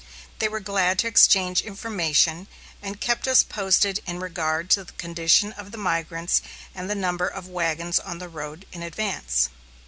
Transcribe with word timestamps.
They 0.39 0.49
were 0.49 0.59
glad 0.59 0.97
to 0.97 1.07
exchange 1.07 1.61
information, 1.61 2.47
and 2.81 2.99
kept 2.99 3.27
us 3.27 3.43
posted 3.43 3.99
in 4.07 4.19
regard 4.19 4.71
to 4.71 4.83
the 4.83 4.93
condition 4.93 5.51
of 5.53 5.69
the 5.71 5.77
migrants, 5.77 6.41
and 6.73 6.89
the 6.89 6.95
number 6.95 7.27
of 7.27 7.47
wagons 7.47 7.99
on 7.99 8.17
the 8.17 8.27
road 8.27 8.65
in 8.71 8.81
advance. 8.81 9.49